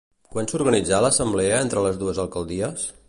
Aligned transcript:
Quan 0.35 0.47
s'organitzà 0.51 1.01
l'assemblea 1.05 1.61
entre 1.67 1.85
les 1.89 2.01
dues 2.05 2.23
alcaldies? 2.25 2.89